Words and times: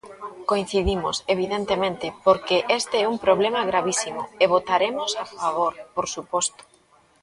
Coincidimos, 0.49 1.15
evidentemente, 1.35 2.07
porque 2.25 2.57
este 2.79 2.95
é 3.03 3.09
un 3.13 3.17
problema 3.25 3.61
gravísimo, 3.71 4.21
e 4.43 4.45
votaremos 4.55 5.11
a 5.23 5.25
favor, 5.39 5.73
por 5.95 6.05
suposto. 6.15 6.61